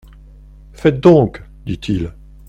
Faites 0.73 0.99
donc, 0.99 1.43
dit-il. 1.63 2.11